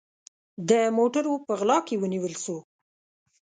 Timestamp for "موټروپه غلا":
0.97-1.77